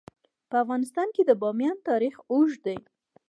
[0.49, 2.77] په افغانستان کې د بامیان تاریخ اوږد دی.